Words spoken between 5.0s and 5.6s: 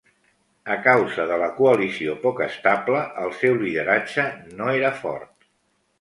fort.